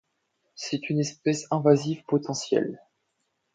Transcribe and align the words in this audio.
C’est 0.55 0.89
une 0.89 0.97
espèce 0.99 1.45
invasive 1.51 2.01
potentielle. 2.07 2.81